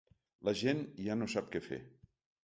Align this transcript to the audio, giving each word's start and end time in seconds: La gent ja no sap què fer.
La 0.47 0.53
gent 0.61 0.79
ja 1.07 1.17
no 1.19 1.27
sap 1.33 1.51
què 1.57 1.61
fer. 1.67 1.79